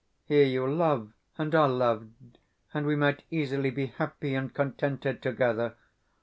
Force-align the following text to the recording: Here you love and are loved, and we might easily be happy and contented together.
Here 0.25 0.47
you 0.47 0.65
love 0.65 1.13
and 1.37 1.53
are 1.53 1.69
loved, 1.69 2.39
and 2.73 2.87
we 2.87 2.95
might 2.95 3.21
easily 3.29 3.69
be 3.69 3.85
happy 3.85 4.33
and 4.33 4.51
contented 4.51 5.21
together. 5.21 5.75